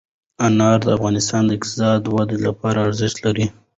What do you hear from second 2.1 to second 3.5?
ودې لپاره ارزښت لري.